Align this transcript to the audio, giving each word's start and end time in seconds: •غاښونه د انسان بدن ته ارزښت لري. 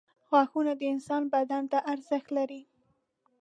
•غاښونه 0.29 0.73
د 0.77 0.81
انسان 0.93 1.23
بدن 1.33 1.63
ته 1.71 1.79
ارزښت 1.93 2.27
لري. 2.37 2.61